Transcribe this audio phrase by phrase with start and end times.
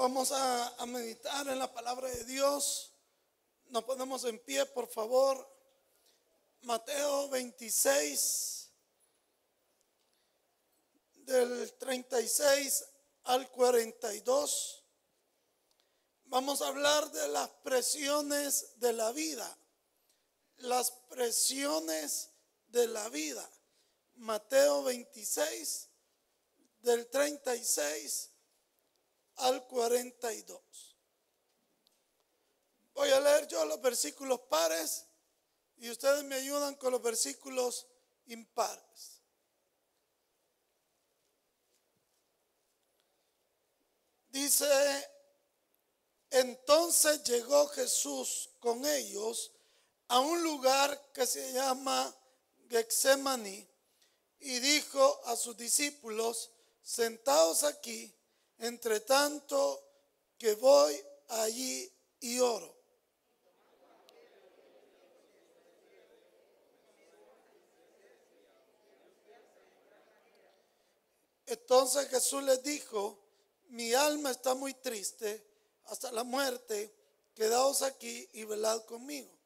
[0.00, 2.90] Vamos a, meditar en la palabra de Dios.
[3.66, 5.46] Nos ponemos en pie, por favor.
[6.62, 8.70] Mateo 26,
[11.16, 12.86] del 36
[13.24, 14.86] al 42.
[16.24, 19.58] Vamos a hablar de las presiones de la vida.
[20.56, 22.30] Las presiones
[22.68, 23.46] de la vida.
[24.14, 25.90] Mateo 26,
[26.80, 28.39] del 36 al
[29.36, 30.96] 42.
[32.94, 35.06] Voy a leer yo los versículos pares
[35.78, 37.86] y ustedes me ayudan con los versículos
[38.26, 39.22] impares.
[44.28, 44.66] Dice,
[46.30, 49.52] entonces llegó Jesús con ellos
[50.08, 52.14] a un lugar que se llama
[52.68, 53.68] Gexemani
[54.40, 56.50] y dijo a sus discípulos,
[56.82, 58.14] sentaos aquí,
[58.60, 59.82] entre tanto
[60.38, 60.94] que voy
[61.28, 61.90] allí
[62.20, 62.76] y oro.
[71.46, 73.18] Entonces Jesús les dijo,
[73.70, 75.44] mi alma está muy triste
[75.86, 76.94] hasta la muerte,
[77.34, 79.39] quedaos aquí y velad conmigo.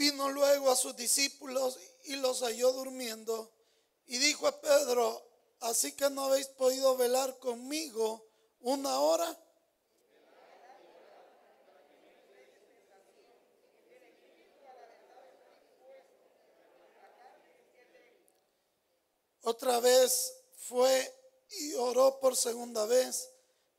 [0.00, 3.52] Vino luego a sus discípulos y los halló durmiendo
[4.06, 5.22] y dijo a Pedro,
[5.60, 8.26] así que no habéis podido velar conmigo
[8.60, 9.38] una hora.
[19.42, 21.14] Otra vez fue
[21.50, 23.28] y oró por segunda vez,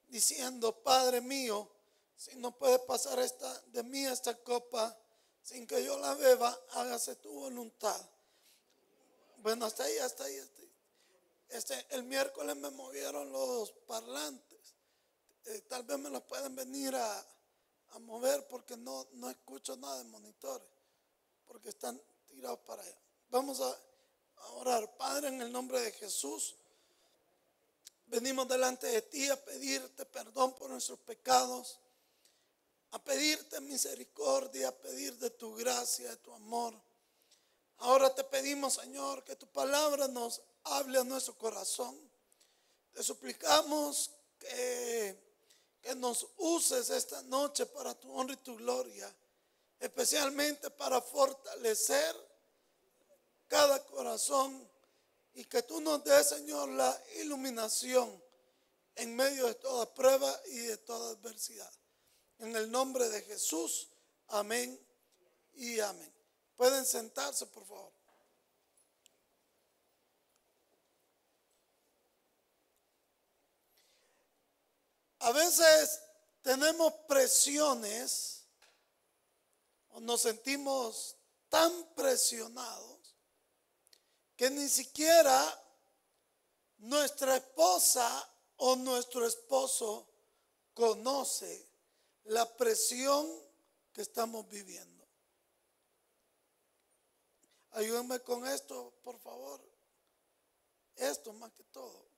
[0.08, 1.68] diciendo, Padre mío,
[2.16, 5.01] si no puede pasar esta, de mí esta copa
[5.44, 8.00] sin que yo la beba, hágase tu voluntad.
[9.38, 10.72] Bueno, hasta ahí, hasta ahí, hasta ahí.
[11.50, 14.76] Este, el miércoles me movieron los parlantes.
[15.46, 17.26] Eh, tal vez me los pueden venir a,
[17.90, 20.68] a mover porque no, no escucho nada de monitores,
[21.46, 22.98] porque están tirados para allá.
[23.30, 24.96] Vamos a, a orar.
[24.98, 26.56] Padre, en el nombre de Jesús,
[28.06, 31.80] venimos delante de ti a pedirte perdón por nuestros pecados,
[32.92, 36.74] a pedirte misericordia, a pedir de tu gracia, de tu amor.
[37.78, 41.98] Ahora te pedimos, Señor, que tu palabra nos hable a nuestro corazón.
[42.94, 45.18] Te suplicamos que,
[45.82, 49.14] que nos uses esta noche para tu honra y tu gloria,
[49.80, 52.16] especialmente para fortalecer
[53.48, 54.70] cada corazón
[55.34, 58.22] y que tú nos des, Señor, la iluminación
[58.96, 61.72] en medio de toda prueba y de toda adversidad.
[62.42, 63.88] En el nombre de Jesús,
[64.30, 64.84] amén
[65.54, 66.12] y amén.
[66.56, 67.94] Pueden sentarse, por favor.
[75.20, 76.02] A veces
[76.42, 78.48] tenemos presiones
[79.90, 81.16] o nos sentimos
[81.48, 83.16] tan presionados
[84.36, 85.64] que ni siquiera
[86.80, 90.10] nuestra esposa o nuestro esposo
[90.74, 91.71] conoce
[92.26, 93.28] la presión
[93.94, 95.08] que estamos viviendo.
[97.72, 99.62] Ayúdenme con esto, por favor.
[100.96, 102.12] Esto más que todo.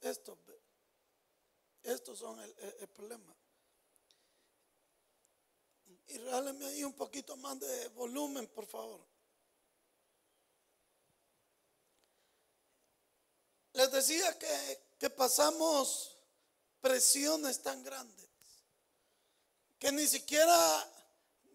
[0.00, 0.38] Esto,
[1.82, 3.34] estos son el, el, problema.
[6.06, 9.13] Y regáleme ahí un poquito más de volumen, por favor.
[13.74, 16.16] Les decía que, pasamos
[16.80, 18.30] presiones tan grandes
[19.78, 20.92] que ni siquiera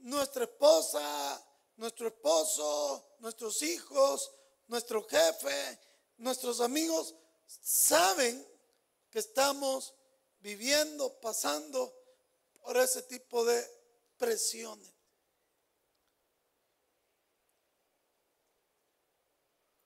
[0.02, 1.44] nuestra esposa,
[1.78, 4.32] nuestro esposo, nuestros hijos,
[4.68, 5.80] nuestro jefe,
[6.18, 7.16] nuestros amigos
[7.48, 8.48] saben
[9.10, 9.96] que estamos
[10.42, 11.92] viviendo, pasando
[12.62, 13.66] por ese tipo de
[14.18, 14.99] presiones.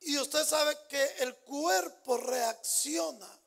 [0.06, 3.42] Y usted sabe que el cuerpo reacciona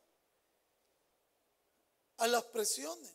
[2.18, 3.14] a las presiones.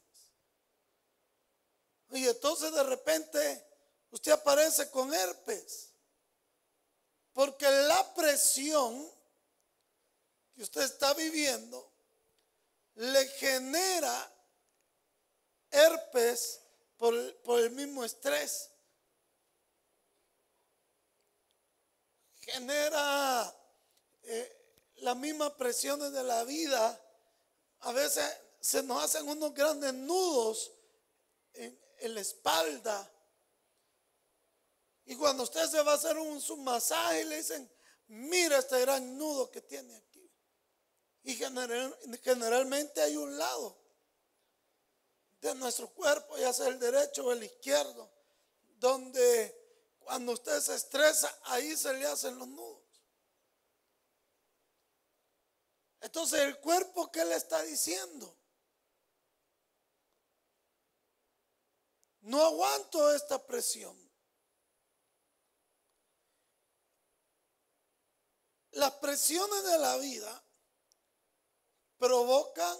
[2.11, 3.67] Y entonces de repente
[4.11, 5.93] usted aparece con herpes.
[7.33, 9.09] Porque la presión
[10.53, 11.91] que usted está viviendo
[12.95, 14.35] le genera
[15.71, 16.59] herpes
[16.97, 18.70] por, el mismo estrés.
[22.51, 23.55] Genera
[24.23, 24.61] eh,
[24.97, 27.01] las mismas presiones de la vida
[27.81, 28.25] a veces
[28.59, 30.71] se nos hacen unos grandes nudos
[31.53, 31.79] en,
[32.13, 33.11] la espalda.
[35.05, 37.69] Y cuando usted se va a hacer un su masaje, le dicen,
[38.07, 40.31] mira este gran nudo que tiene aquí.
[41.23, 43.77] Y general, generalmente hay un lado
[45.41, 48.09] de nuestro cuerpo, ya sea el derecho o el izquierdo,
[48.77, 49.60] donde
[50.03, 52.81] cuando usted se estresa, ahí se le hacen los nudos.
[56.01, 58.37] Entonces, el cuerpo, ¿qué le está diciendo?
[62.21, 63.97] No aguanto esta presión.
[68.71, 70.43] Las presiones de la vida
[71.97, 72.77] provocan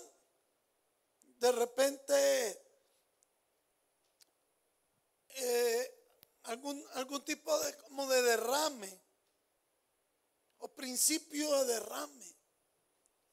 [1.38, 2.62] de repente
[5.29, 6.00] eh,
[6.43, 9.01] algún, algún tipo de, como de derrame
[10.59, 12.35] o principio de derrame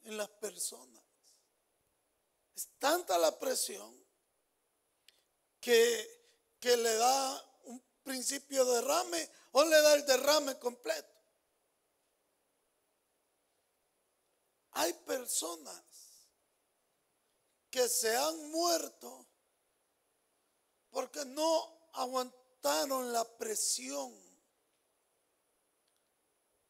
[0.03, 1.03] en las personas.
[2.55, 3.95] Es tanta la presión
[5.61, 11.15] que, que le da un principio de derrame o le da el derrame completo.
[14.73, 15.85] Hay personas
[17.71, 19.27] que se han muerto
[20.91, 24.15] porque no aguantaron la presión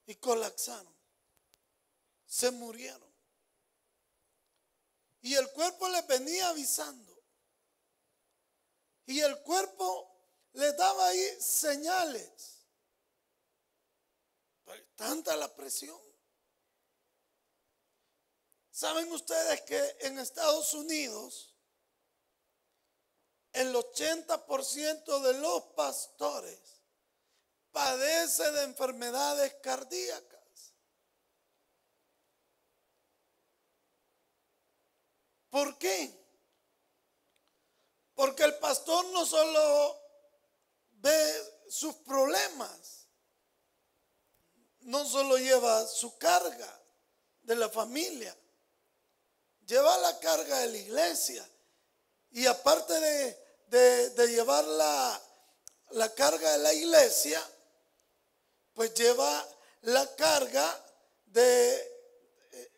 [0.07, 0.95] y colapsaron.
[2.27, 3.09] Se murieron.
[5.23, 7.17] Y el cuerpo les venía avisando.
[9.07, 10.15] Y el cuerpo
[10.53, 12.57] les daba ahí señales.
[14.95, 15.99] Tanta la presión.
[18.71, 21.58] ¿Saben ustedes que en Estados Unidos
[23.59, 26.61] el 80% de los pastores
[27.73, 30.73] padece de enfermedades cardíacas?
[35.51, 36.15] ¿Por qué?
[38.15, 40.01] Porque el pastor no solo
[40.91, 43.09] ve sus problemas,
[44.81, 46.81] no solo lleva su carga
[47.43, 48.37] de la familia,
[49.67, 51.49] lleva la carga de la iglesia.
[52.31, 55.23] Y aparte de, llevar la,
[55.91, 57.43] la carga de la iglesia,
[58.75, 59.47] pues lleva
[59.83, 60.85] la carga
[61.27, 61.77] de,
[62.53, 62.73] eh,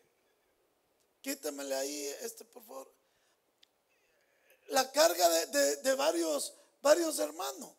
[1.21, 2.93] quítemele ahí este por favor,
[4.67, 7.75] la carga de, varios, varios hermanos.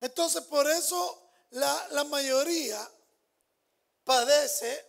[0.00, 2.90] Entonces por eso la, la mayoría
[4.04, 4.84] padece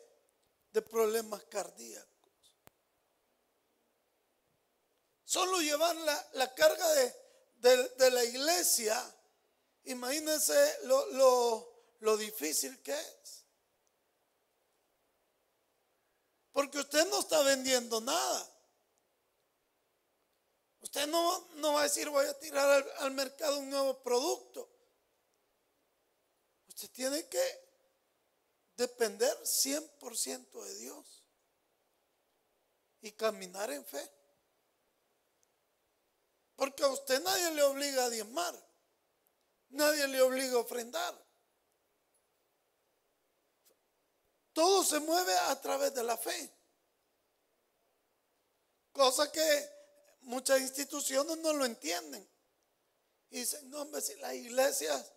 [0.72, 2.17] de problemas cardíacos.
[5.28, 5.94] Solo llevar
[6.36, 6.88] la, carga
[7.58, 8.98] de, la iglesia,
[9.84, 11.70] imagínense lo,
[12.00, 13.44] lo difícil que es.
[16.54, 18.54] Porque usted no está vendiendo nada.
[20.80, 24.72] Usted no, no va a decir voy a tirar al, al mercado un nuevo producto.
[26.70, 27.68] Usted tiene que
[28.78, 31.26] depender 100% de Dios
[33.02, 34.17] y caminar en fe.
[36.58, 38.54] Porque a usted nadie le obliga a diezmar,
[39.70, 41.26] nadie le obliga a ofrendar.
[44.54, 46.52] Todo se mueve a través de la fe.
[48.92, 49.70] Cosa que
[50.22, 52.28] muchas instituciones no lo entienden.
[53.30, 55.14] Y dicen, no, hombre, si las iglesias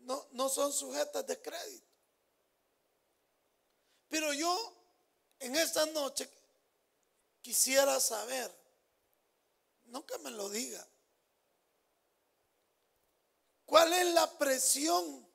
[0.00, 1.86] no, no son sujetas de crédito.
[4.08, 4.76] Pero yo
[5.38, 6.28] en esta noche
[7.40, 8.54] quisiera saber,
[9.86, 10.86] no que me lo diga,
[13.64, 15.26] ¿cuál es la presión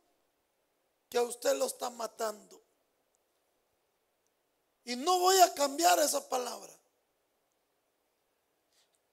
[1.10, 2.62] que a usted lo está matando?
[4.84, 6.74] Y no voy a cambiar esa palabra.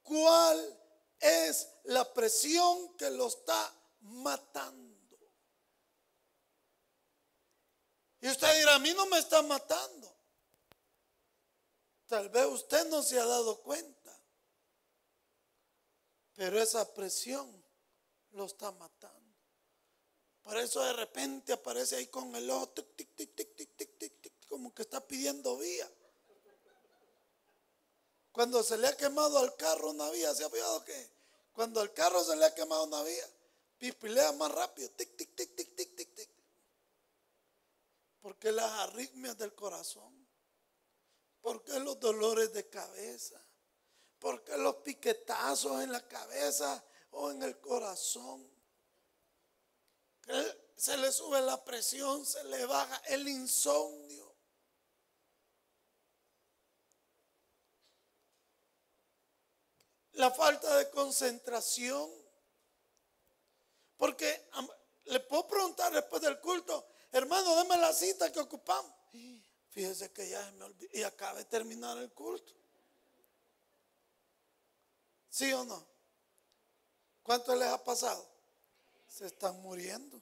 [0.02, 0.80] ¿Cuál
[1.20, 4.88] es la presión que lo está matando?
[8.20, 10.16] Y usted dirá, a mí no me está matando.
[12.06, 13.97] Tal vez usted no se ha dado cuenta.
[16.38, 17.50] Pero esa presión
[18.30, 19.34] lo está matando.
[20.40, 23.98] Por eso de repente aparece ahí con el ojo, tic, tic, tic, tic, tic, tic,
[23.98, 25.90] tic, tic, como que está pidiendo vía.
[28.30, 31.10] Cuando se le ha quemado al carro una vía, ¿se ha fijado que
[31.54, 33.28] cuando al carro se le ha quemado una vía,
[33.76, 36.30] pipilea más rápido, tic, tic, tic, tic, tic, tic, tic.
[38.20, 40.14] ¿Por qué las arritmias del corazón?
[41.40, 43.44] ¿Por qué los dolores de cabeza?
[44.18, 48.48] porque los piquetazos en la cabeza o en el corazón,
[50.76, 54.36] se le sube la presión, se le baja el insomnio.
[60.12, 62.10] La falta de concentración.
[63.96, 64.48] Porque
[65.06, 68.94] le puedo preguntar después del culto, hermano, deme la cita que ocupamos.
[69.70, 72.52] Fíjese que ya me olvidé y acaba de terminar el culto.
[75.28, 75.86] ¿Sí o no?
[77.22, 78.26] ¿Cuánto les ha pasado?
[79.06, 80.20] Se están muriendo.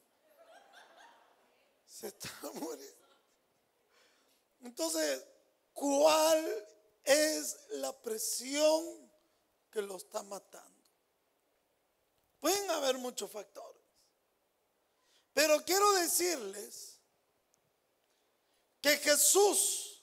[1.87, 3.07] Se están muriendo.
[4.63, 5.25] Entonces,
[5.73, 6.69] ¿cuál
[7.05, 9.11] es la presión
[9.71, 10.67] que lo está matando?
[12.41, 13.83] Pueden haber muchos factores.
[15.33, 16.99] Pero quiero decirles
[18.81, 20.03] que Jesús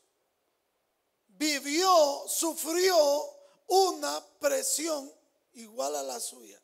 [1.27, 5.11] vivió, sufrió una presión
[5.53, 6.61] igual a la suya.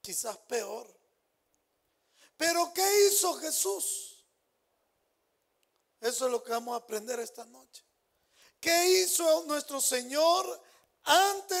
[0.00, 0.98] Quizás peor.
[2.36, 4.24] Pero ¿qué hizo Jesús?
[6.00, 7.84] Eso es lo que vamos a aprender esta noche.
[8.60, 10.62] ¿Qué hizo nuestro Señor
[11.02, 11.56] ante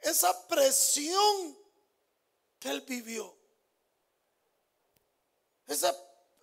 [0.00, 1.58] esa presión
[2.58, 3.36] que él vivió?
[5.66, 5.94] Esa,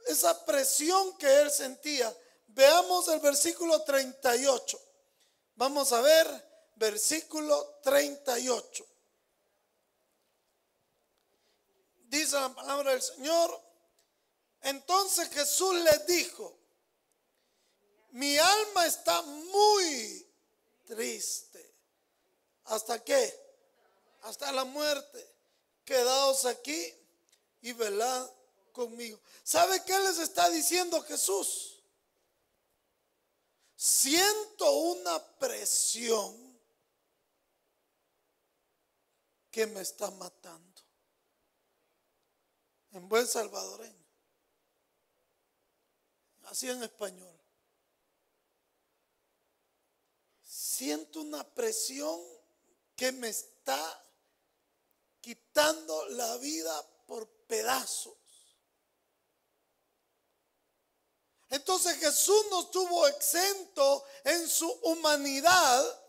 [0.08, 2.16] esa presión que él sentía.
[2.54, 4.80] Veamos el versículo 38.
[5.56, 8.86] Vamos a ver versículo 38.
[12.06, 13.60] Dice la palabra del Señor.
[14.62, 16.56] Entonces Jesús le dijo,
[18.12, 20.28] mi alma está muy
[20.86, 21.74] triste.
[22.66, 23.36] ¿Hasta qué?
[24.22, 25.28] Hasta la muerte.
[25.84, 26.94] Quedaos aquí
[27.62, 28.30] y velad
[28.72, 29.20] conmigo.
[29.44, 31.73] ¿Sabe qué les está diciendo Jesús?
[33.86, 36.58] Siento una presión
[39.52, 40.82] que me está matando.
[42.94, 44.06] En buen salvadoreño.
[46.44, 47.38] Así en español.
[50.42, 52.22] Siento una presión
[52.96, 54.02] que me está
[55.20, 58.23] quitando la vida por pedazos.
[61.54, 66.04] Entonces Jesús no estuvo exento en su humanidad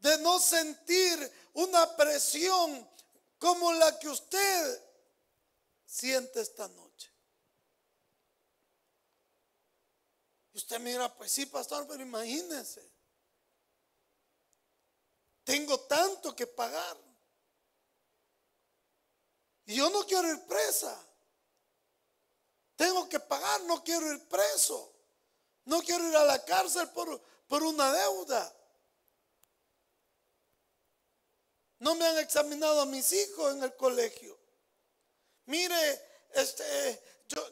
[0.00, 2.86] de no sentir una presión
[3.38, 4.84] como la que usted
[5.86, 7.10] siente esta noche.
[10.52, 12.86] Y usted mira, pues sí, pastor, pero imagínese.
[15.42, 16.98] Tengo tanto que pagar.
[19.64, 21.03] Y yo no quiero ir presa.
[22.76, 24.92] Tengo que pagar, no quiero ir preso.
[25.64, 28.54] No quiero ir a la cárcel por, por una deuda.
[31.78, 34.38] No me han examinado a mis hijos en el colegio.
[35.46, 36.00] Mire,
[36.32, 37.02] este,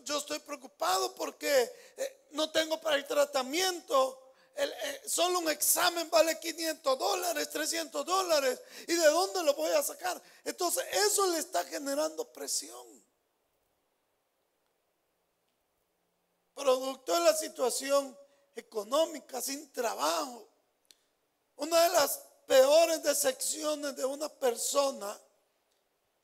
[0.04, 4.18] yo, estoy preocupado porque eh, no tengo para el tratamiento.
[4.54, 8.60] Eh, solo un examen vale 500 dólares, 300 dólares.
[8.86, 10.20] ¿Y de dónde lo voy a sacar?
[10.44, 12.91] Entonces, eso le está generando presión.
[16.54, 18.16] Producto de la situación
[18.54, 20.48] económica, sin trabajo.
[21.56, 25.18] Una de las peores decepciones de una persona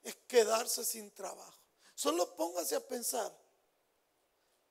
[0.02, 1.58] es quedarse sin trabajo.
[1.94, 3.32] Solo póngase a pensar,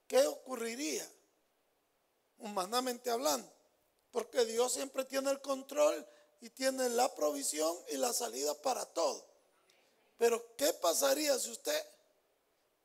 [0.07, 1.07] ¿qué ocurriría
[2.37, 3.51] humanamente hablando?
[4.11, 6.07] Porque Dios siempre tiene el control
[6.41, 9.25] y tiene la provisión y la salida para todo.
[10.17, 11.85] Pero ¿qué pasaría si usted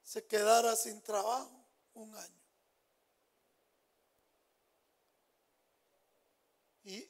[0.02, 1.50] se quedara sin trabajo
[1.94, 2.41] un año?
[6.84, 7.08] ¿Y,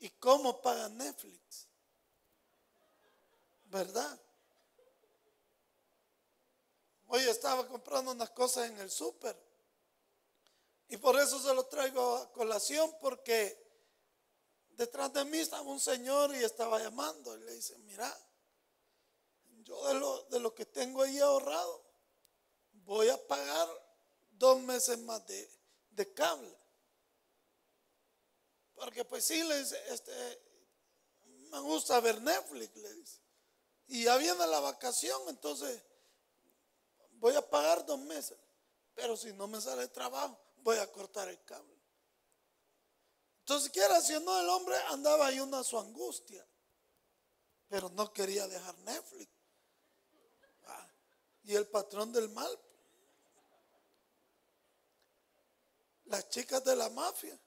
[0.00, 1.68] y cómo paga Netflix?
[3.64, 4.20] ¿Verdad?
[7.08, 9.36] Hoy estaba comprando unas cosas en el súper.
[10.88, 13.58] Y por eso se lo traigo a colación porque
[14.70, 17.36] detrás de mí estaba un señor y estaba llamando.
[17.36, 18.14] Y le dice, mira,
[19.62, 21.82] yo de lo, de lo que tengo ahí ahorrado,
[22.84, 23.68] voy a pagar
[24.32, 25.50] dos meses más de,
[25.90, 26.61] de cable.
[28.82, 30.42] Porque pues sí, le dice, este,
[31.52, 33.20] me gusta ver Netflix, le dice.
[33.86, 35.80] Y ya viene la vacación, entonces
[37.12, 38.36] voy a pagar dos meses.
[38.92, 41.80] Pero si no me sale trabajo, voy a cortar el cable.
[43.38, 46.44] Entonces, quiera si no, el hombre andaba ahí una su angustia.
[47.68, 49.30] Pero no quería dejar Netflix.
[50.64, 50.90] Ah,
[51.44, 52.58] y el patrón del mal.
[56.06, 57.40] Las chicas de la mafia.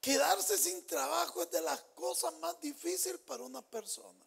[0.00, 4.24] Quedarse sin trabajo es de las cosas más difíciles para una persona.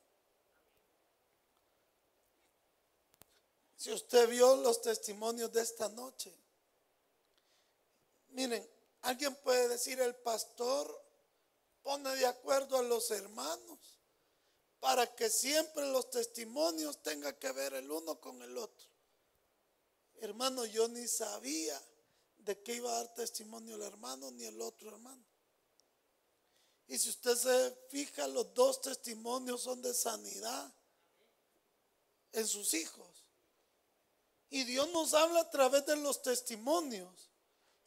[3.76, 6.34] Si usted vio los testimonios de esta noche,
[8.34, 8.68] Miren,
[9.02, 11.02] alguien puede decir, el pastor
[11.84, 14.00] pone de acuerdo a los hermanos
[14.80, 18.88] para que siempre los testimonios tengan que ver el uno con el otro.
[20.16, 21.80] Hermano, yo ni sabía
[22.38, 25.24] de qué iba a dar testimonio el hermano ni el otro hermano.
[26.94, 30.72] Y si usted se fija, los dos testimonios son de sanidad
[32.32, 33.10] en sus hijos.
[34.52, 37.32] Y Dios nos habla a través de los testimonios.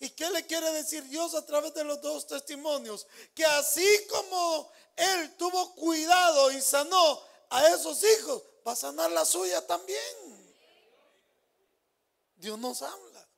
[0.00, 3.06] ¿Y qué le quiere decir Dios a través de los dos testimonios?
[3.32, 9.24] Que así como Él tuvo cuidado y sanó a esos hijos, va a sanar la
[9.24, 10.56] suya también.
[12.34, 13.28] Dios nos habla.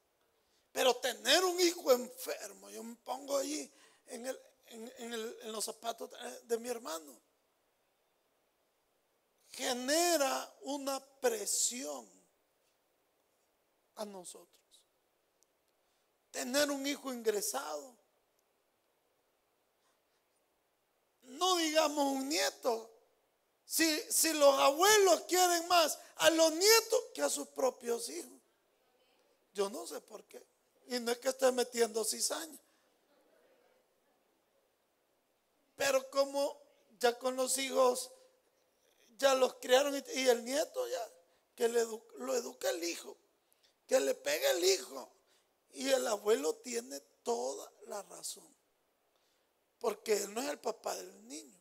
[0.72, 3.70] Pero tener un hijo enfermo, yo me pongo allí
[4.06, 4.34] en,
[4.70, 6.10] en los zapatos
[6.44, 7.20] de mi hermano,
[9.50, 12.08] genera una presión
[13.96, 14.58] a nosotros
[16.30, 17.96] tener un hijo ingresado.
[21.22, 22.94] No digamos un nieto.
[23.64, 28.40] Si, si los abuelos quieren más a los nietos que a sus propios hijos.
[29.52, 30.46] Yo no sé por qué.
[30.86, 32.58] Y no es que esté metiendo cizaña.
[35.78, 36.60] Pero como
[36.98, 38.10] ya con los hijos
[39.16, 41.10] ya los criaron y, el nieto ya,
[41.54, 43.16] que lo educa el hijo,
[43.86, 45.10] que le pegue el hijo,
[45.70, 48.52] y el abuelo tiene toda la razón.
[49.78, 51.60] Porque él no es el papá del niño.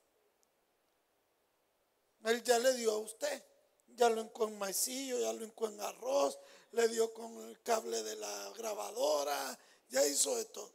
[2.25, 3.43] Él ya le dio a usted.
[3.89, 6.39] Ya lo hincó en maicillo, ya lo hincó en arroz,
[6.71, 9.59] le dio con el cable de la grabadora,
[9.89, 10.71] ya hizo de todo.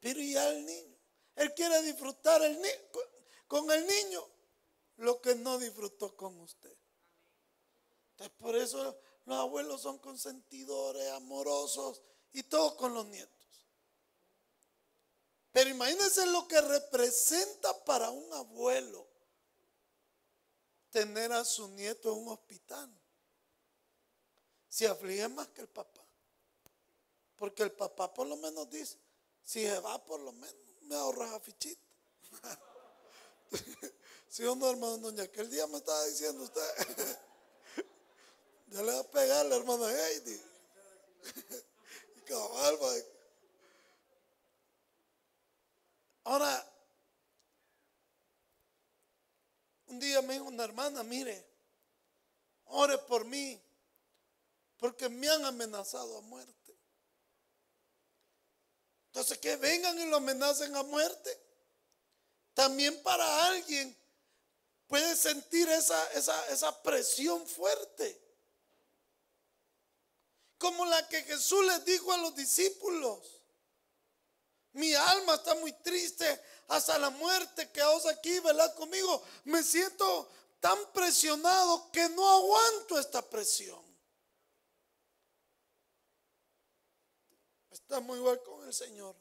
[0.00, 0.99] Pero ya el niño,
[1.36, 2.42] él quiere disfrutar
[3.46, 4.26] con el niño
[4.96, 6.76] lo que no disfrutó con usted.
[8.10, 12.02] Entonces por eso los abuelos son consentidores, amorosos
[12.32, 13.66] y todo con los nietos.
[15.52, 19.06] Pero imagínense lo que representa para un abuelo
[20.90, 22.90] tener a su nieto en un hospital.
[24.68, 26.04] Se aflige más que el papá.
[27.36, 28.98] Porque el papá por lo menos dice,
[29.42, 31.80] si se va por lo menos, me ahorras a fichita.
[34.28, 36.60] Si o no, hermano Doña, que el día me estaba diciendo usted.
[38.72, 40.40] Ya le va a pegar la hermana Heidi.
[46.22, 46.72] Ahora,
[49.88, 51.44] un día me dijo una hermana, mire,
[52.66, 53.60] ore por mí,
[54.78, 56.59] porque me han amenazado a muerte.
[59.10, 61.38] Entonces, que vengan y lo amenacen a muerte.
[62.54, 63.96] También para alguien
[64.86, 68.30] puede sentir esa, esa, esa presión fuerte
[70.60, 73.40] como la que Jesús les dijo a los discípulos.
[74.72, 77.70] Mi alma está muy triste hasta la muerte.
[77.70, 79.22] Quedaos aquí, velad conmigo.
[79.44, 83.89] Me siento tan presionado que no aguanto esta presión.
[87.90, 89.16] Está muy igual con el Señor.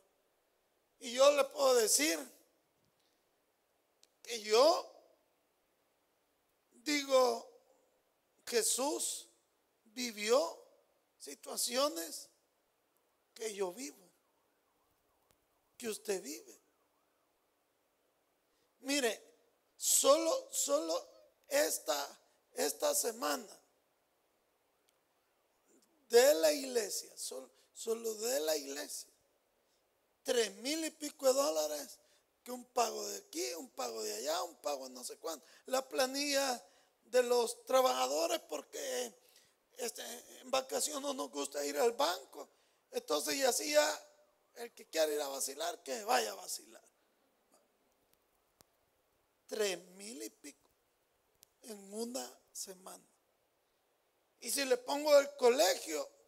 [0.99, 2.19] Y yo le puedo decir
[4.21, 4.93] que yo
[6.73, 7.49] digo,
[8.45, 9.27] Jesús
[9.85, 10.63] vivió
[11.17, 12.29] situaciones
[13.33, 14.07] que yo vivo,
[15.75, 16.61] que usted vive.
[18.81, 19.19] Mire,
[19.77, 21.09] solo, solo
[21.47, 22.21] esta,
[22.53, 23.59] esta semana
[26.07, 29.09] de la iglesia, solo, solo de la iglesia,
[30.23, 31.97] tres mil y pico de dólares,
[32.43, 35.45] que un pago de aquí, un pago de allá, un pago no sé cuánto.
[35.67, 36.61] La planilla
[37.05, 39.13] de los trabajadores porque
[39.77, 40.03] este,
[40.41, 42.49] en vacaciones no nos gusta ir al banco.
[42.91, 44.07] Entonces, y así ya,
[44.55, 46.83] el que quiera ir a vacilar, que vaya a vacilar.
[49.47, 50.69] Tres mil y pico
[51.61, 53.07] en una semana.
[54.41, 56.18] Y si le pongo el colegio,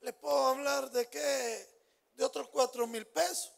[0.00, 1.68] le puedo hablar de qué,
[2.14, 3.52] de otros cuatro mil pesos.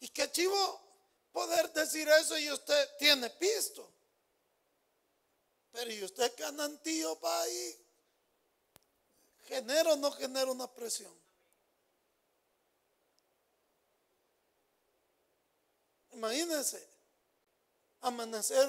[0.00, 0.80] Y qué chivo
[1.32, 3.92] poder decir eso y usted tiene pisto.
[5.72, 7.84] Pero ¿y usted canantío va ahí?
[9.46, 11.12] ¿Genera o no genera una presión?
[16.12, 16.84] Imagínense,
[18.00, 18.68] amanecer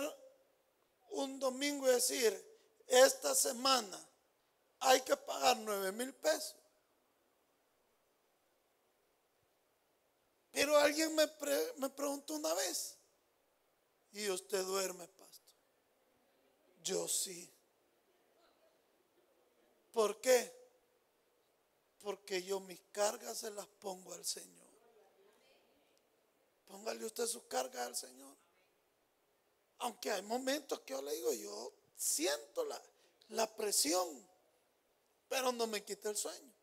[1.11, 2.48] un domingo y decir,
[2.89, 3.99] esta semana
[4.79, 6.55] hay que pagar nueve mil pesos.
[10.51, 11.29] Pero alguien me,
[11.77, 12.97] me preguntó una vez,
[14.11, 15.53] ¿y usted duerme, pastor?
[16.83, 17.53] Yo sí.
[19.91, 20.57] ¿Por qué?
[21.99, 24.67] Porque yo mis cargas se las pongo al Señor.
[26.65, 28.35] Póngale usted sus cargas al Señor.
[29.79, 32.81] Aunque hay momentos que yo le digo, yo siento la,
[33.29, 34.07] la presión,
[35.27, 36.53] pero no me quita el sueño.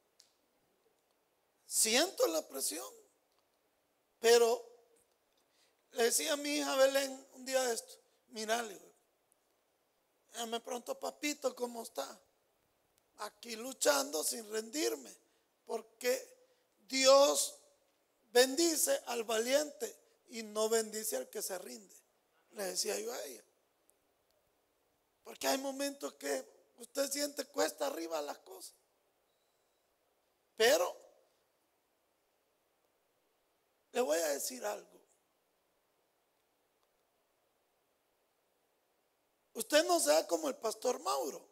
[1.67, 2.91] Siento la presión,
[4.19, 4.65] pero
[5.93, 7.95] le decía a mi hija Belén un día de esto,
[8.29, 8.81] mirale,
[10.49, 12.21] me preguntó, papito, ¿cómo está?
[13.19, 15.15] Aquí luchando sin rendirme,
[15.67, 16.35] porque
[16.89, 17.59] Dios
[18.33, 19.95] bendice al valiente
[20.29, 21.95] y no bendice al que se rinde.
[22.53, 23.46] Le decía yo a ella.
[25.27, 28.77] Porque hay momentos que usted siente cuesta arriba las cosas.
[30.55, 30.97] Pero
[33.91, 35.01] le voy a decir algo.
[39.55, 41.45] Usted no sea como el pastor Mauro.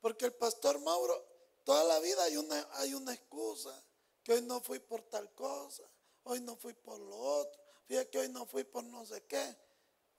[0.00, 1.22] Porque el pastor Mauro,
[1.64, 3.84] toda la vida hay una, hay una excusa.
[4.22, 5.82] Que hoy no fui por tal cosa,
[6.22, 9.67] hoy no fui por lo otro, fíjate que hoy no fui por no sé qué.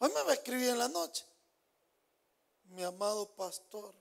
[0.01, 1.25] Hoy me va a escribir en la noche.
[2.69, 3.93] Mi amado pastor,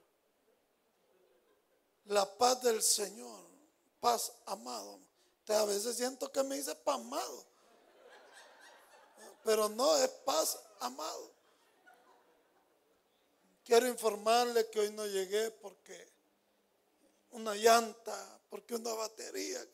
[2.04, 3.44] la paz del Señor,
[4.00, 5.00] paz amado.
[5.48, 7.46] a veces siento que me dice paz amado,
[9.42, 11.32] pero no es paz amado.
[13.64, 16.12] Quiero informarle que hoy no llegué porque
[17.30, 19.66] una llanta, porque una batería.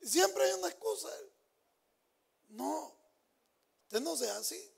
[0.00, 1.10] Siempre hay una excusa.
[2.48, 2.96] No,
[3.84, 4.75] usted no sea así.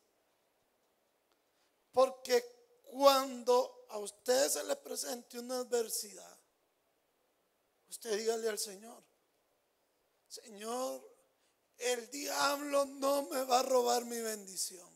[1.92, 2.44] Porque
[2.84, 6.38] cuando a usted se le presente una adversidad,
[7.88, 9.02] usted dígale al Señor,
[10.28, 11.08] Señor,
[11.78, 14.88] el diablo no me va a robar mi bendición.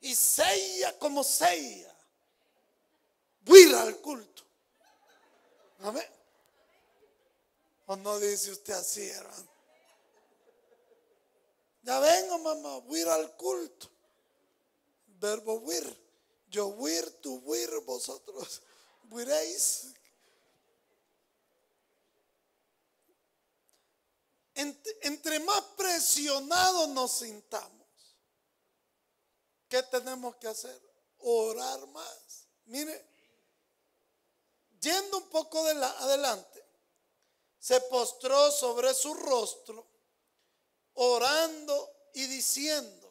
[0.00, 1.94] Y sella como sella.
[3.42, 4.42] Voy al culto.
[5.80, 6.08] Amén.
[7.86, 9.52] ¿O no dice usted así, hermano?
[11.82, 13.91] Ya vengo, mamá, voy al culto.
[15.22, 15.86] Verbo huir.
[16.48, 18.60] Yo huir, tú huir, vosotros
[19.08, 19.94] huiréis.
[24.54, 27.88] Entre, más presionados nos sintamos,
[29.68, 30.78] ¿qué tenemos que hacer?
[31.18, 32.46] Orar más.
[32.66, 33.08] Mire,
[34.80, 36.64] yendo un poco de la, adelante,
[37.58, 39.86] se postró sobre su rostro,
[40.94, 43.10] orando y diciendo,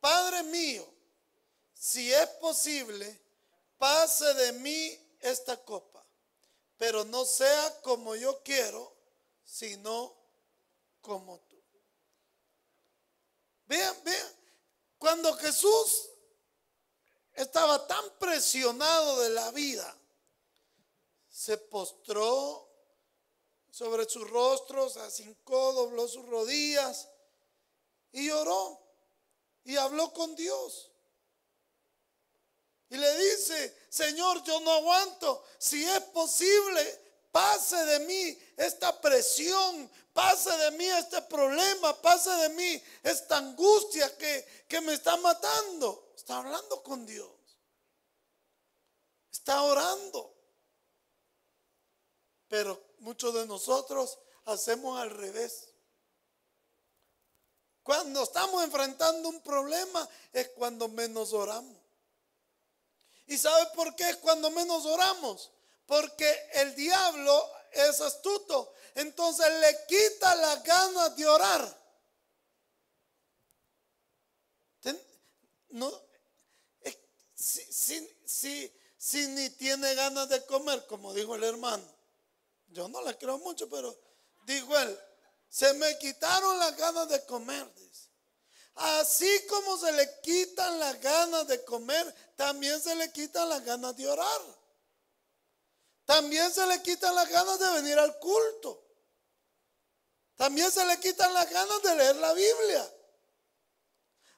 [0.00, 0.92] Padre mío,
[1.82, 3.20] si es posible,
[3.76, 6.06] pase de mí esta copa,
[6.76, 8.94] pero no sea como yo quiero,
[9.42, 10.14] sino
[11.00, 11.60] como tú.
[13.66, 14.32] Vean, vean,
[14.96, 16.08] cuando Jesús
[17.32, 19.98] estaba tan presionado de la vida,
[21.28, 22.70] se postró
[23.72, 27.08] sobre su rostro, se acincó, dobló sus rodillas
[28.12, 28.80] y oró
[29.64, 30.91] y habló con Dios.
[32.92, 35.42] Y le dice, Señor, yo no aguanto.
[35.56, 37.00] Si es posible,
[37.30, 44.14] pase de mí esta presión, pase de mí este problema, pase de mí esta angustia
[44.18, 46.12] que, que me está matando.
[46.14, 47.30] Está hablando con Dios.
[49.32, 50.34] Está orando.
[52.46, 55.70] Pero muchos de nosotros hacemos al revés.
[57.82, 61.81] Cuando estamos enfrentando un problema es cuando menos oramos.
[63.26, 65.50] ¿Y sabe por qué cuando menos oramos?
[65.86, 68.72] Porque el diablo es astuto.
[68.94, 71.82] Entonces le quita las ganas de orar.
[75.70, 75.90] No,
[77.34, 81.84] si, si, ni tiene ganas de comer, como dijo el hermano.
[82.68, 83.98] Yo no la creo mucho, pero
[84.44, 84.98] dijo él,
[85.48, 87.70] se me quitaron las ganas de comer.
[88.74, 93.96] Así como se le quitan las ganas de comer, también se le quitan las ganas
[93.96, 94.40] de orar.
[96.04, 98.82] También se le quitan las ganas de venir al culto.
[100.36, 102.94] También se le quitan las ganas de leer la Biblia.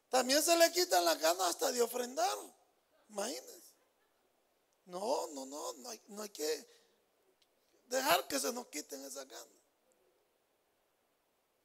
[0.09, 2.39] También se le quitan las ganas hasta de ofrendar.
[3.09, 3.75] Imagínense.
[4.87, 6.69] No, no, no, no hay, no hay que
[7.87, 9.49] dejar que se nos quiten esas ganas.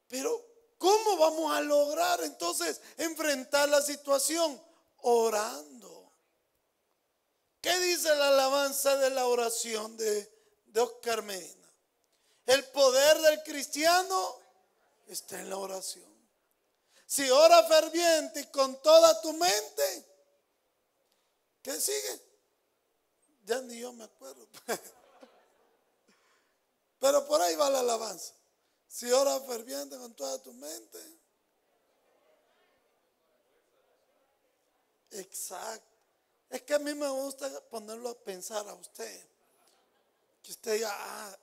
[0.08, 0.49] Pero
[0.80, 4.58] ¿Cómo vamos a lograr entonces enfrentar la situación?
[5.02, 6.10] Orando.
[7.60, 10.32] ¿Qué dice la alabanza de la oración de,
[10.68, 11.68] de Oscar Medina?
[12.46, 14.38] El poder del cristiano
[15.06, 16.10] está en la oración.
[17.04, 20.08] Si ora ferviente y con toda tu mente,
[21.60, 22.22] ¿qué sigue?
[23.44, 24.48] Ya ni yo me acuerdo.
[27.00, 28.39] Pero por ahí va la alabanza.
[28.90, 30.98] Si ora ferviente con toda tu mente.
[35.12, 35.86] Exacto.
[36.50, 39.28] Es que a mí me gusta ponerlo a pensar a usted.
[40.42, 41.38] Que usted diga, ah,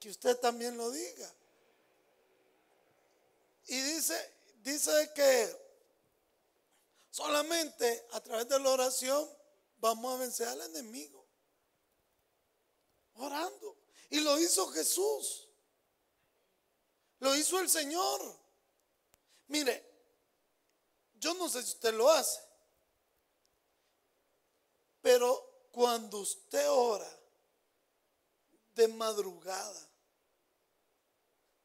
[0.00, 1.32] que usted también lo diga.
[3.68, 5.56] Y dice, dice que
[7.12, 9.30] solamente a través de la oración
[9.78, 11.24] vamos a vencer al enemigo.
[13.14, 13.76] Orando.
[14.10, 15.47] Y lo hizo Jesús.
[17.20, 18.20] Lo hizo el Señor.
[19.48, 19.84] Mire,
[21.14, 22.40] yo no sé si usted lo hace,
[25.00, 27.10] pero cuando usted ora
[28.74, 29.88] de madrugada,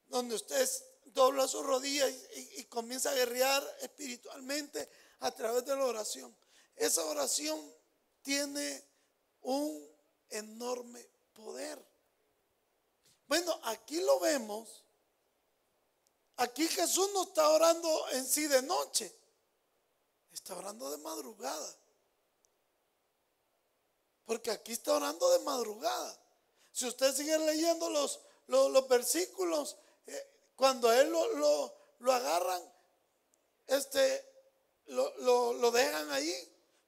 [0.08, 0.68] donde usted
[1.06, 4.90] dobla sus rodillas y, comienza a guerrear espiritualmente
[5.20, 6.36] a través de la oración,
[6.76, 7.60] esa oración
[8.22, 8.84] tiene
[9.42, 9.88] un
[10.30, 11.84] enorme poder.
[13.28, 14.83] Bueno, aquí lo vemos.
[16.38, 19.16] Aquí Jesús no está orando en sí de noche,
[20.32, 21.78] está orando de madrugada.
[24.26, 26.20] Porque aquí está orando de madrugada.
[26.72, 32.64] Si usted sigue leyendo los, los, versículos, eh, cuando a él lo, lo, agarran,
[33.68, 34.26] este,
[34.86, 36.34] lo, lo dejan ahí,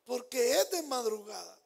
[0.05, 1.60] porque es de madrugada.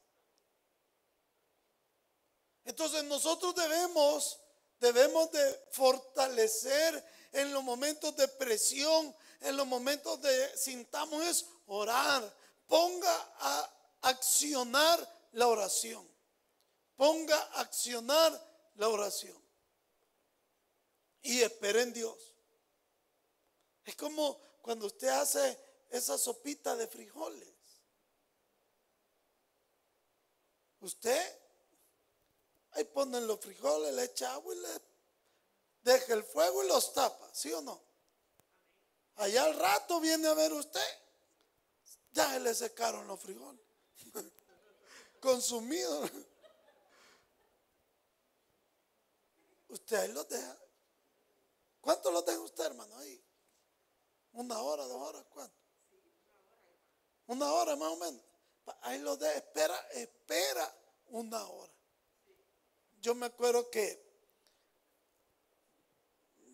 [2.65, 4.39] Entonces nosotros debemos
[4.79, 12.35] debemos de fortalecer en los momentos de presión, en los momentos de sintamos es orar.
[12.67, 16.07] Ponga a accionar la oración.
[16.95, 19.37] Ponga a accionar la oración.
[21.21, 22.17] Y espere en Dios.
[23.83, 25.57] Es como cuando usted hace
[25.89, 27.53] esa sopita de frijoles.
[30.81, 31.39] Usted
[32.71, 34.81] Ahí ponen los frijoles, le echa agua y le
[35.83, 37.81] deja el fuego y los tapa, ¿sí o no?
[39.15, 40.81] Allá al rato viene a ver usted,
[42.11, 43.61] ya se le secaron los frijoles,
[45.19, 46.09] consumidos.
[49.67, 50.57] Usted ahí los deja.
[51.81, 52.97] ¿Cuánto los deja usted, hermano?
[52.97, 53.23] Ahí.
[54.33, 55.55] Una hora, dos horas, ¿cuánto?
[57.27, 58.21] Una hora más o menos.
[58.81, 60.75] Ahí los deja, espera, espera
[61.09, 61.79] una hora
[63.01, 64.08] yo me acuerdo que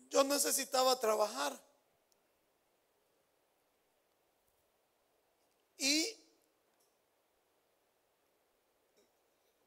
[0.08, 1.58] yo necesitaba trabajar.
[5.78, 6.16] Y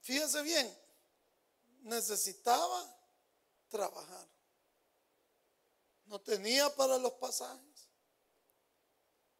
[0.01, 0.77] fíjese bien,
[1.81, 2.99] necesitaba
[3.69, 4.27] trabajar.
[6.05, 7.89] No tenía para los pasajes,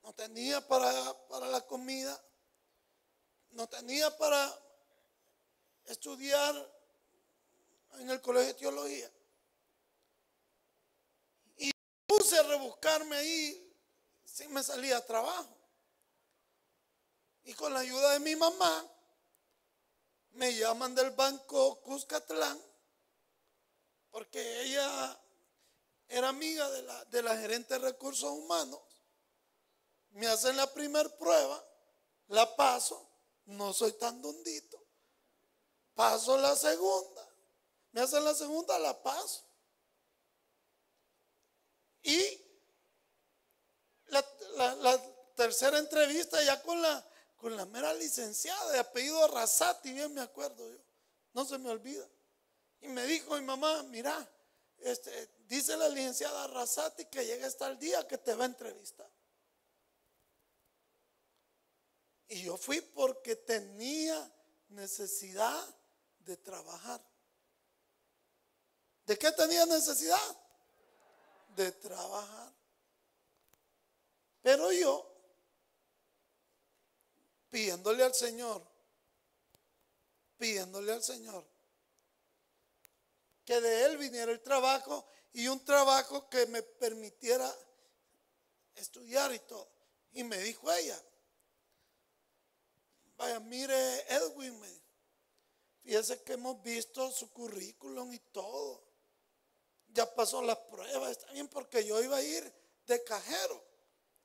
[0.03, 2.23] no tenía para, para la comida,
[3.51, 4.55] no tenía para
[5.85, 6.79] estudiar
[7.93, 9.11] en el colegio de teología.
[11.57, 11.71] Y
[12.19, 13.75] puse a rebuscarme ahí,
[14.25, 15.57] si me salía trabajo.
[17.43, 18.85] Y con la ayuda de mi mamá,
[20.31, 22.61] me llaman del banco Cuscatlán,
[24.11, 25.17] porque ella
[26.09, 28.81] era amiga de la, de la gerente de recursos humanos.
[30.11, 31.65] Me hacen la primera prueba,
[32.27, 33.09] la paso,
[33.45, 34.77] no soy tan dondito.
[35.93, 37.33] Paso la segunda,
[37.91, 39.45] me hacen la segunda, la paz.
[42.03, 42.41] Y
[44.07, 44.23] la,
[45.35, 47.05] tercera entrevista ya con la,
[47.37, 50.79] con la mera licenciada de apellido Arrasati, bien me acuerdo yo,
[51.33, 52.05] no se me olvida.
[52.81, 54.29] Y me dijo mi mamá, mira,
[54.79, 59.09] este, dice la licenciada Arrasati que llega hasta el día que te va a entrevistar.
[62.27, 64.31] Y yo fui porque tenía
[64.69, 65.75] necesidad
[66.19, 67.01] de trabajar.
[69.05, 70.37] ¿De qué tenía necesidad?
[71.55, 72.53] De trabajar.
[74.41, 75.05] Pero yo,
[77.49, 78.65] pidiéndole al Señor,
[80.37, 81.45] pidiéndole al Señor,
[83.43, 87.53] que de Él viniera el trabajo y un trabajo que me permitiera
[88.75, 89.69] estudiar y todo.
[90.13, 90.99] Y me dijo ella,
[93.17, 94.59] vaya, mire Edwin,
[95.83, 98.88] fíjese que hemos visto su currículum y todo
[99.93, 102.53] ya pasó las pruebas, está bien porque yo iba a ir
[102.85, 103.63] de cajero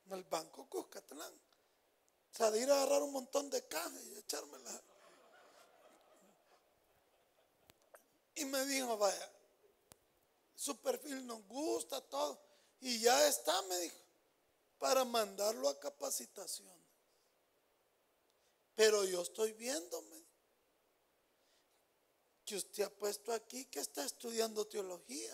[0.05, 1.33] en el banco Cuscatlán.
[1.33, 4.81] O sea, de ir a agarrar un montón de cajas y echármela.
[8.35, 9.31] Y me dijo, vaya,
[10.53, 12.41] su perfil nos gusta, todo.
[12.81, 13.95] Y ya está, me dijo,
[14.77, 16.75] para mandarlo a capacitación.
[18.75, 20.25] Pero yo estoy viéndome
[22.43, 25.33] que usted ha puesto aquí que está estudiando teología.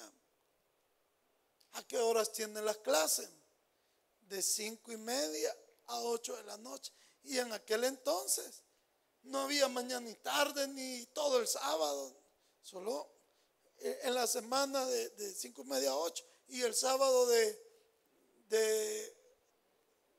[1.74, 3.30] ¿A qué horas tiene las clases?
[4.22, 5.56] De cinco y media
[5.88, 6.92] a ocho de la noche.
[7.24, 8.64] Y en aquel entonces
[9.24, 12.18] no había mañana ni tarde ni todo el sábado.
[12.62, 13.10] Solo
[13.80, 16.26] en la semana de, cinco y media a ocho.
[16.48, 17.64] Y el sábado de,
[18.50, 19.18] de,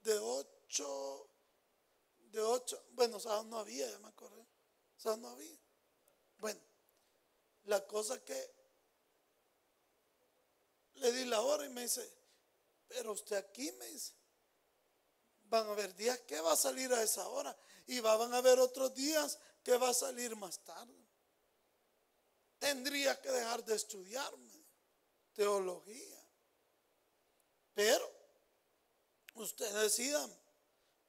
[0.02, 1.28] de ocho,
[2.30, 4.46] de ocho, bueno, sábado no había, ya me acordé.
[4.96, 5.58] Sábado no había.
[6.38, 6.60] Bueno,
[7.64, 8.61] la cosa que
[11.02, 12.08] le di la hora y me dice,
[12.86, 14.12] pero usted aquí me dice,
[15.44, 18.60] van a haber días que va a salir a esa hora y van a haber
[18.60, 20.94] otros días que va a salir más tarde.
[22.58, 24.64] Tendría que dejar de estudiarme
[25.34, 26.18] teología.
[27.74, 28.08] Pero
[29.34, 30.28] usted decida,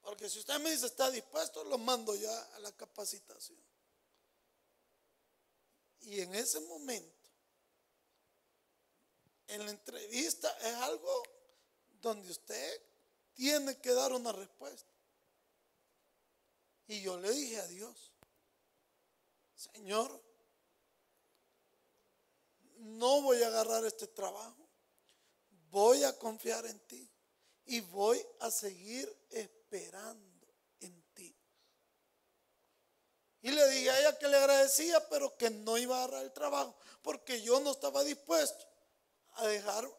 [0.02, 3.62] porque si usted me dice está dispuesto, lo mando ya a la capacitación.
[6.02, 7.23] Y en ese momento,
[9.48, 11.24] en la entrevista es algo
[12.02, 12.82] donde usted
[13.34, 14.92] tiene que dar una respuesta.
[16.88, 18.12] Y yo le dije a Dios,
[19.56, 20.22] Señor,
[22.78, 24.68] no voy a agarrar este trabajo,
[25.70, 27.10] voy a confiar en ti
[27.66, 30.48] y voy a seguir esperando
[30.82, 31.36] en ti.
[33.42, 36.34] Y le dije a ella que le agradecía, pero que no iba a agarrar el
[36.34, 38.73] trabajo, porque yo no estaba dispuesto
[39.36, 39.90] a dejar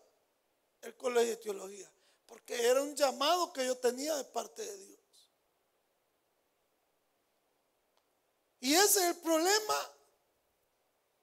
[0.82, 1.90] el colegio de teología,
[2.26, 5.00] porque era un llamado que yo tenía de parte de Dios.
[8.60, 9.92] Y ese es el problema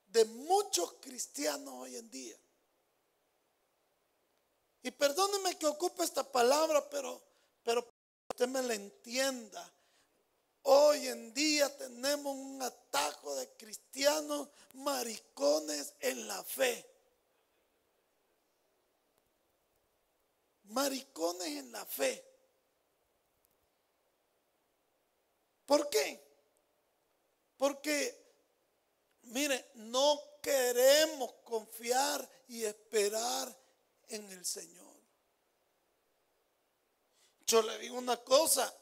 [0.07, 2.37] de muchos cristianos hoy en día.
[4.83, 7.21] Y perdóneme que ocupe esta palabra, pero,
[7.63, 7.87] pero
[8.29, 9.73] usted me la entienda.
[10.63, 16.90] Hoy en día tenemos un atajo de cristianos maricones en la fe.
[20.71, 22.25] Maricones en la fe.
[25.65, 26.21] ¿Por qué?
[27.57, 28.21] Porque
[29.23, 33.55] Mire, no queremos confiar y esperar
[34.09, 34.81] en el Señor.
[37.45, 38.73] Yo le digo una cosa.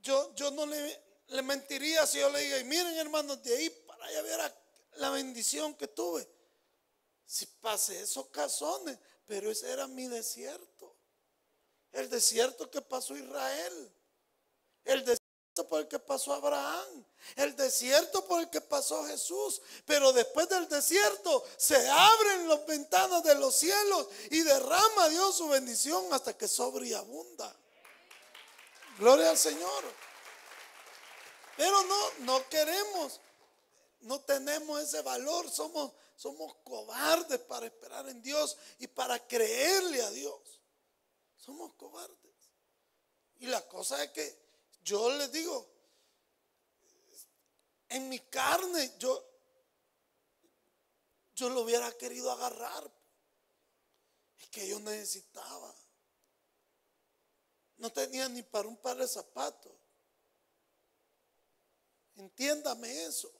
[0.00, 3.70] Yo, yo no le, le mentiría si yo le diga, y miren hermanos, de ahí
[3.86, 4.54] para allá ver
[4.94, 6.26] la bendición que tuve.
[7.30, 10.96] Si pasé esos cazones, pero ese era mi desierto.
[11.92, 13.92] El desierto que pasó Israel.
[14.84, 17.04] El desierto por el que pasó Abraham,
[17.36, 19.62] el desierto por el que pasó Jesús.
[19.86, 25.48] Pero después del desierto se abren las ventanas de los cielos y derrama Dios su
[25.50, 26.90] bendición hasta que sobre.
[28.98, 29.84] Gloria al Señor.
[31.56, 33.20] Pero no, no queremos,
[34.00, 40.10] no tenemos ese valor, somos, somos cobardes para esperar en Dios y para creerle a
[40.10, 40.60] Dios.
[41.34, 42.34] Somos cobardes.
[43.38, 44.38] Y la cosa es que
[44.82, 45.66] yo les digo,
[47.88, 49.26] en mi carne yo,
[51.36, 52.92] yo lo hubiera querido agarrar.
[54.36, 55.74] Es que yo necesitaba.
[57.78, 59.72] No tenía ni para un par de zapatos.
[62.16, 63.39] Entiéndame eso.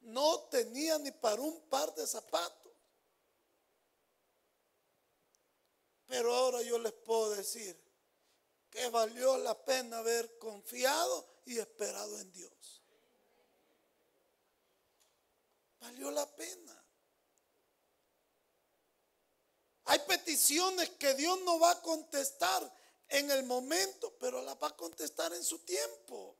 [0.00, 2.72] No tenía ni para un par de zapatos.
[6.06, 7.78] Pero ahora yo les puedo decir,
[8.70, 12.82] que valió la pena haber confiado y esperado en Dios.
[15.80, 16.84] Valió la pena.
[19.84, 22.74] Hay peticiones que Dios no va a contestar
[23.08, 26.37] en el momento, pero las va a contestar en su tiempo.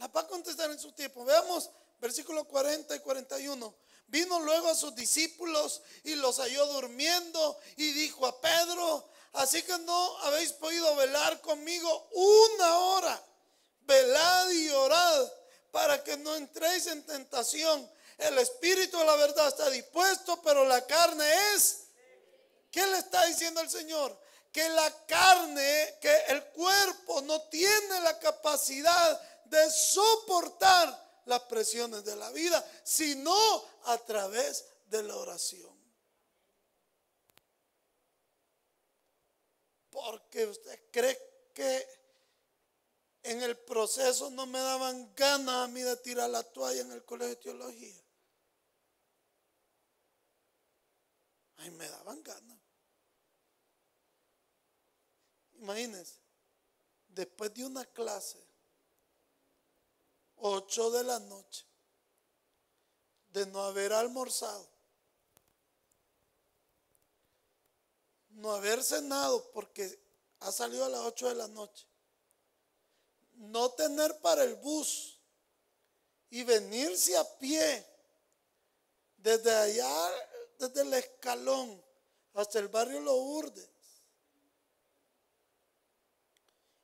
[0.00, 1.26] Las va a contestar en su tiempo.
[1.26, 1.68] Veamos
[2.00, 3.74] versículos 40 y 41.
[4.06, 9.76] Vino luego a sus discípulos y los halló durmiendo y dijo a Pedro, Así que
[9.78, 13.22] no habéis podido velar conmigo una hora.
[13.82, 15.32] Velad y orad
[15.70, 17.88] para que no entréis en tentación.
[18.16, 21.24] El espíritu de la verdad está dispuesto, pero la carne
[21.54, 21.84] es.
[22.70, 24.18] ¿Qué le está diciendo el Señor?
[24.50, 29.20] Que la carne, que el cuerpo no tiene la capacidad
[29.50, 33.34] de soportar las presiones de la vida, sino
[33.84, 35.80] a través de la oración.
[39.90, 41.18] porque usted cree
[41.52, 41.86] que
[43.22, 47.04] en el proceso no me daban ganas a mí de tirar la toalla en el
[47.04, 48.02] colegio de teología.
[51.56, 52.58] Ahí me daban ganas.
[55.54, 56.18] Imagínense,
[57.08, 58.42] después de una clase
[60.40, 61.66] 8 de la noche,
[63.28, 64.68] de no haber almorzado,
[68.30, 69.98] no haber cenado porque
[70.40, 71.86] ha salido a las 8 de la noche,
[73.32, 75.18] no tener para el bus
[76.30, 77.86] y venirse a pie
[79.16, 80.10] desde allá,
[80.58, 81.82] desde el escalón
[82.34, 83.68] hasta el barrio Lourdes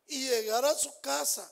[0.08, 1.50] y llegar a su casa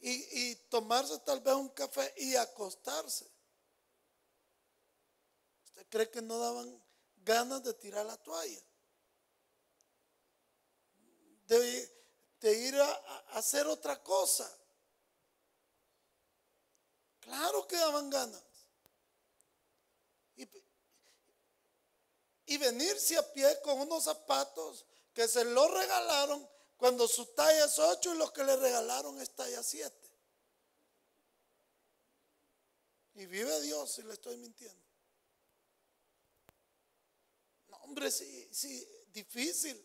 [0.00, 3.30] y, tomarse tal vez un café y acostarse.
[5.66, 6.82] ¿Usted cree que no daban
[7.18, 8.62] ganas de tirar la toalla?
[11.46, 11.92] De,
[12.42, 12.92] ir a,
[13.32, 14.50] hacer otra cosa.
[17.20, 18.42] Claro que daban ganas.
[20.36, 20.48] Y,
[22.46, 26.48] y venirse a pie con unos zapatos que se lo regalaron
[26.80, 29.94] cuando su talla es 8 y lo que le regalaron es talla 7.
[33.16, 34.82] Y vive Dios si le estoy mintiendo.
[37.68, 39.78] No, hombre, sí, sí, difícil.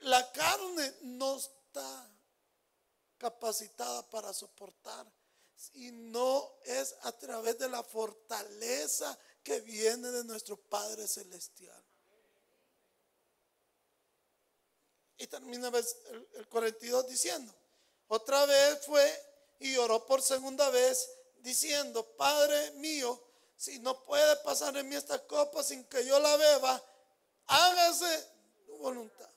[0.00, 2.10] La carne no está
[3.18, 5.06] capacitada para soportar
[5.74, 11.85] y no es a través de la fortaleza que viene de nuestro Padre Celestial.
[15.18, 15.70] Y termina
[16.34, 17.54] el 42 diciendo,
[18.08, 19.22] otra vez fue
[19.60, 21.08] y oró por segunda vez
[21.38, 23.20] diciendo, Padre mío,
[23.56, 26.84] si no puede pasar en mí esta copa sin que yo la beba,
[27.46, 28.28] hágase
[28.66, 29.30] tu voluntad.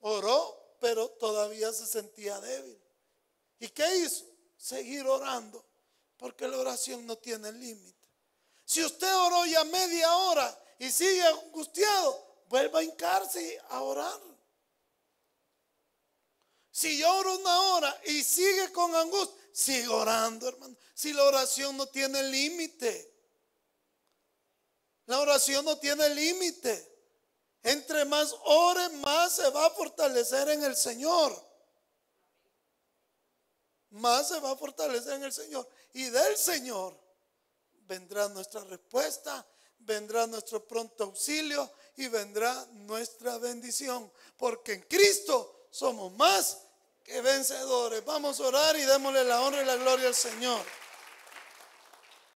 [0.00, 2.80] Oró, pero todavía se sentía débil.
[3.58, 4.24] ¿Y qué hizo?
[4.56, 5.64] Seguir orando,
[6.16, 8.04] porque la oración no tiene límite.
[8.64, 14.20] Si usted oró ya media hora y sigue angustiado, vuelva a hincarse a orar.
[16.70, 20.76] Si yo oro una hora y sigue con angustia, sigue orando, hermano.
[20.92, 23.12] Si la oración no tiene límite.
[25.06, 26.92] La oración no tiene límite.
[27.62, 31.32] Entre más ore, más se va a fortalecer en el Señor.
[33.90, 35.68] Más se va a fortalecer en el Señor.
[35.92, 36.98] Y del Señor
[37.86, 39.46] vendrá nuestra respuesta,
[39.78, 44.10] vendrá nuestro pronto auxilio y vendrá nuestra bendición.
[44.36, 46.58] Porque en Cristo somos más
[47.02, 48.04] que vencedores.
[48.04, 50.64] Vamos a orar y démosle la honra y la gloria al Señor.